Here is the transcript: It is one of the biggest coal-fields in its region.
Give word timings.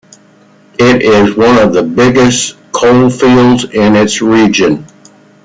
It 0.79 1.03
is 1.03 1.35
one 1.35 1.59
of 1.59 1.73
the 1.73 1.83
biggest 1.83 2.57
coal-fields 2.71 3.65
in 3.65 3.95
its 3.95 4.19
region. 4.19 4.87